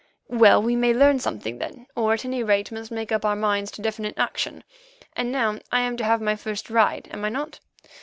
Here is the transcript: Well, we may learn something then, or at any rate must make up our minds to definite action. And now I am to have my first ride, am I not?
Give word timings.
Well, 0.31 0.63
we 0.63 0.75
may 0.75 0.95
learn 0.95 1.19
something 1.19 1.59
then, 1.59 1.85
or 1.95 2.13
at 2.13 2.25
any 2.25 2.41
rate 2.41 2.71
must 2.71 2.89
make 2.89 3.11
up 3.11 3.23
our 3.23 3.35
minds 3.35 3.69
to 3.73 3.83
definite 3.83 4.15
action. 4.17 4.63
And 5.15 5.31
now 5.31 5.59
I 5.71 5.81
am 5.81 5.95
to 5.97 6.03
have 6.03 6.19
my 6.21 6.35
first 6.35 6.71
ride, 6.71 7.07
am 7.11 7.23
I 7.23 7.29
not? 7.29 7.59